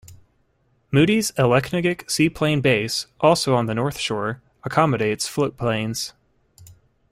Moody's 0.89 1.31
Aleknagik 1.33 2.09
Seaplane 2.09 2.59
Base, 2.59 3.05
also 3.19 3.53
on 3.53 3.67
the 3.67 3.75
north 3.75 3.99
shore, 3.99 4.41
accommodates 4.63 5.27
float 5.27 5.57
planes. 5.57 6.13